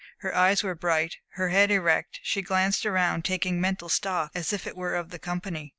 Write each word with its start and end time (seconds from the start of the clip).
Her 0.21 0.35
eyes 0.35 0.63
were 0.63 0.73
bright, 0.73 1.17
her 1.33 1.49
head 1.49 1.69
erect; 1.69 2.21
she 2.23 2.41
glanced 2.41 2.87
around 2.87 3.23
taking 3.23 3.61
mental 3.61 3.87
stock 3.87 4.31
as 4.33 4.51
it 4.51 4.75
were 4.75 4.95
of 4.95 5.11
the 5.11 5.19
company. 5.19 5.69